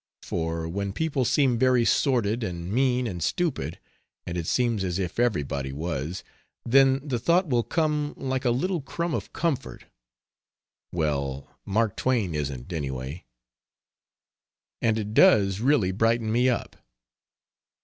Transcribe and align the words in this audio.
For 0.23 0.67
when 0.67 0.93
people 0.93 1.25
seem 1.25 1.59
very 1.59 1.85
sordid 1.85 2.43
and 2.43 2.71
mean 2.71 3.05
and 3.05 3.21
stupid 3.21 3.77
(and 4.25 4.35
it 4.35 4.47
seems 4.47 4.83
as 4.83 4.97
if 4.97 5.19
everybody 5.19 5.71
was) 5.71 6.23
then 6.65 7.07
the 7.07 7.19
thought 7.19 7.47
will 7.47 7.61
come 7.61 8.15
like 8.17 8.43
a 8.43 8.49
little 8.49 8.81
crumb 8.81 9.13
of 9.13 9.31
comfort 9.31 9.85
"well, 10.91 11.55
Mark 11.67 11.95
Twain 11.95 12.33
isn't 12.33 12.73
anyway." 12.73 13.25
And 14.81 14.97
it 14.97 15.13
does 15.13 15.59
really 15.59 15.91
brighten 15.91 16.31
me 16.31 16.49
up. 16.49 16.77